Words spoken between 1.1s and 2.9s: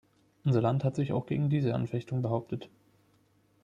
auch gegen diese Anfechtung behauptet.